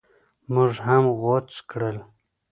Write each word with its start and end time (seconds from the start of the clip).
موږ 0.53 0.71
هم 0.87 1.03
غوڅ 1.19 1.49
کړل. 1.69 1.97